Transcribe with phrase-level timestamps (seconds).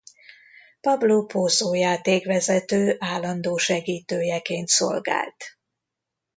[0.81, 5.57] Pablo Pozo játékvezető állandó segítőjeként szolgált.